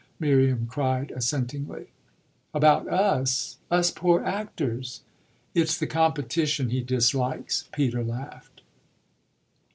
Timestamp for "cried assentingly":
0.65-1.89